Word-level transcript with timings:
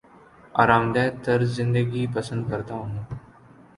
آرام 0.61 0.83
دہ 0.93 1.03
طرز 1.23 1.49
زندگی 1.57 2.03
پسند 2.15 2.41
کرتا 2.49 2.73
ہوں 2.75 2.91